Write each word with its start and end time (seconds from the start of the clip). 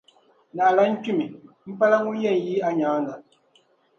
Naɣila 0.55 0.83
n 0.91 0.93
kpimi, 1.01 1.25
m 1.67 1.71
pala 1.79 1.97
ŋun 2.03 2.17
ni 2.21 2.31
yi 2.45 2.55
anyaaŋa. 2.67 3.13